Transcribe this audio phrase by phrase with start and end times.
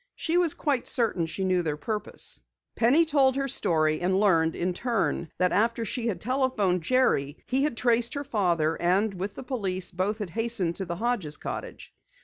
[0.15, 2.39] She was quite certain she knew their purpose.
[2.75, 7.65] Penny told her story and learned, in turn, that after she had telephoned Jerry, he
[7.65, 11.93] had traced her father, and with the police both had hastened to the Hodges' cottage.